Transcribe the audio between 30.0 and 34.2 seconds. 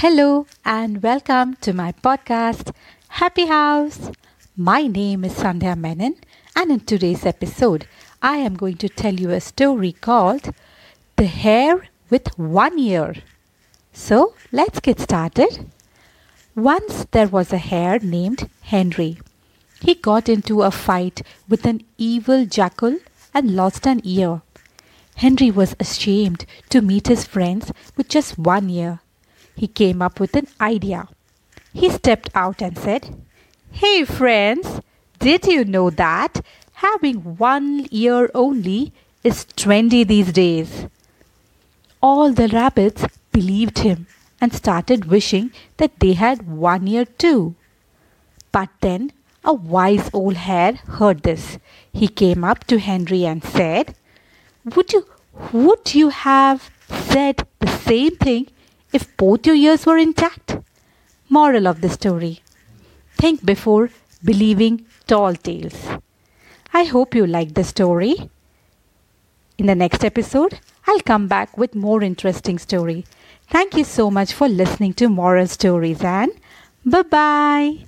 up with an idea. He stepped out and said, Hey